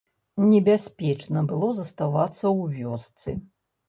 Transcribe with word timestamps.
Небяспечна 0.51 1.43
было 1.51 1.69
заставацца 1.79 2.39
ў 2.39 2.63
вёсцы. 2.81 3.35